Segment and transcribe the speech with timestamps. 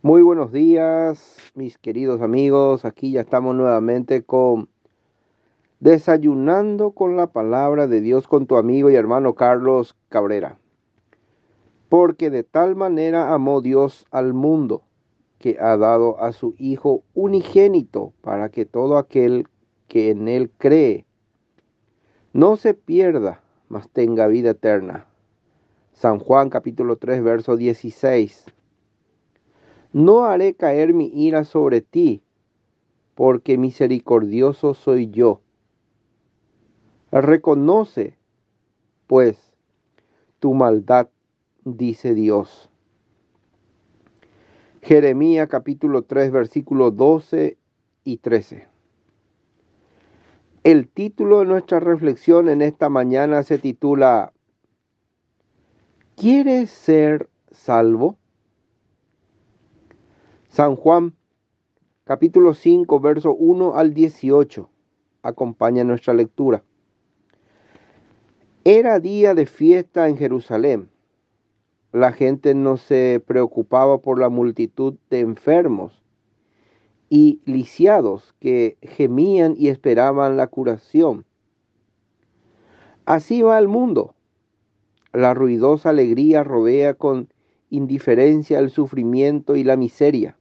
[0.00, 2.84] Muy buenos días, mis queridos amigos.
[2.84, 4.68] Aquí ya estamos nuevamente con
[5.80, 10.56] Desayunando con la palabra de Dios con tu amigo y hermano Carlos Cabrera.
[11.88, 14.82] Porque de tal manera amó Dios al mundo
[15.40, 19.48] que ha dado a su Hijo unigénito para que todo aquel
[19.88, 21.06] que en él cree
[22.32, 25.06] no se pierda, mas tenga vida eterna.
[25.92, 28.44] San Juan capítulo 3, verso 16.
[29.98, 32.22] No haré caer mi ira sobre ti,
[33.16, 35.40] porque misericordioso soy yo.
[37.10, 38.16] Reconoce,
[39.08, 39.36] pues,
[40.38, 41.08] tu maldad,
[41.64, 42.70] dice Dios.
[44.82, 47.58] Jeremías capítulo 3, versículos 12
[48.04, 48.68] y 13.
[50.62, 54.32] El título de nuestra reflexión en esta mañana se titula
[56.14, 58.17] ¿Quieres ser salvo?
[60.48, 61.14] San Juan,
[62.04, 64.68] capítulo 5, verso 1 al 18.
[65.22, 66.64] Acompaña nuestra lectura.
[68.64, 70.88] Era día de fiesta en Jerusalén.
[71.92, 76.02] La gente no se preocupaba por la multitud de enfermos
[77.10, 81.24] y lisiados que gemían y esperaban la curación.
[83.04, 84.14] Así va el mundo.
[85.12, 87.28] La ruidosa alegría rodea con
[87.70, 90.37] indiferencia el sufrimiento y la miseria.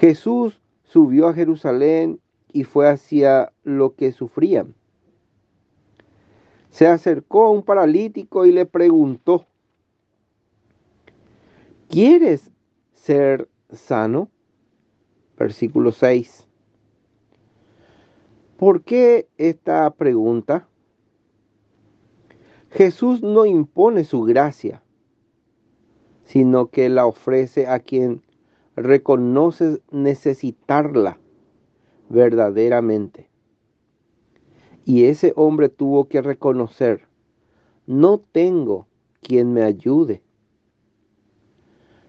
[0.00, 2.20] Jesús subió a Jerusalén
[2.50, 4.74] y fue hacia lo que sufrían.
[6.70, 9.46] Se acercó a un paralítico y le preguntó,
[11.90, 12.50] ¿quieres
[12.94, 14.30] ser sano?
[15.36, 16.46] Versículo 6.
[18.56, 20.66] ¿Por qué esta pregunta?
[22.70, 24.82] Jesús no impone su gracia,
[26.24, 28.22] sino que la ofrece a quien
[28.82, 31.18] reconoces necesitarla
[32.08, 33.28] verdaderamente.
[34.84, 37.06] Y ese hombre tuvo que reconocer,
[37.86, 38.86] no tengo
[39.20, 40.22] quien me ayude.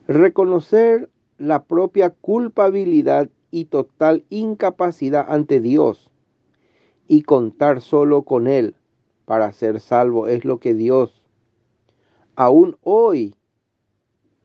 [0.07, 6.09] Reconocer la propia culpabilidad y total incapacidad ante Dios
[7.07, 8.75] y contar solo con Él
[9.25, 11.21] para ser salvo es lo que Dios
[12.35, 13.35] aún hoy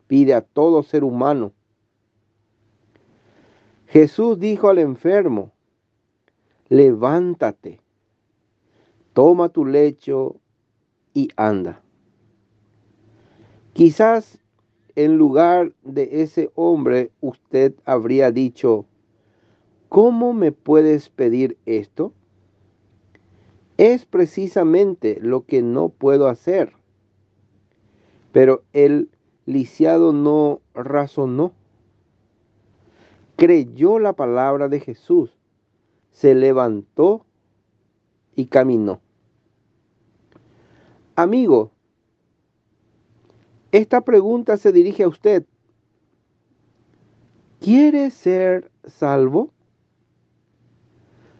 [0.07, 1.53] pide a todo ser humano
[3.87, 5.53] Jesús dijo al enfermo,
[6.69, 7.81] levántate,
[9.13, 10.37] toma tu lecho
[11.15, 11.83] y anda.
[13.73, 14.39] Quizás
[14.97, 18.87] en lugar de ese hombre usted habría dicho,
[19.89, 22.13] ¿cómo me puedes pedir esto?
[23.77, 26.73] Es precisamente lo que no puedo hacer.
[28.33, 29.11] Pero el
[29.45, 31.53] lisiado no razonó
[33.37, 35.31] creyó la palabra de Jesús,
[36.13, 37.27] se levantó
[38.35, 39.01] y caminó.
[41.15, 41.71] Amigo,
[43.73, 45.45] esta pregunta se dirige a usted.
[47.61, 49.51] ¿Quiere ser salvo?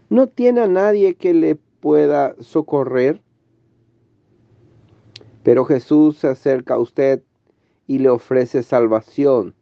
[0.09, 3.23] ¿No tiene a nadie que le pueda socorrer?
[5.43, 7.23] Pero Jesús se acerca a usted
[7.87, 9.55] y le ofrece salvación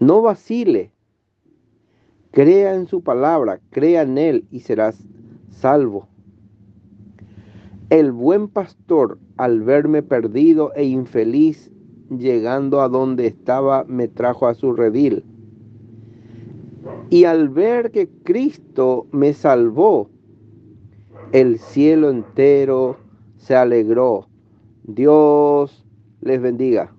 [0.00, 0.90] no vacile.
[2.32, 5.04] Crea en su palabra, crea en Él y serás
[5.50, 6.08] salvo.
[7.90, 11.70] El buen pastor, al verme perdido e infeliz,
[12.08, 15.24] llegando a donde estaba, me trajo a su redil.
[17.10, 20.08] Y al ver que Cristo me salvó,
[21.32, 22.96] el cielo entero
[23.36, 24.28] se alegró.
[24.84, 25.84] Dios
[26.20, 26.92] les bendiga.